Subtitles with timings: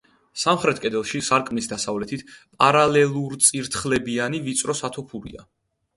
[0.43, 2.25] სამხრეთ კედელში, სარკმლის დასავლეთით,
[2.63, 5.51] პარალელურწირთხლებიანი ვიწრო სათოფურია.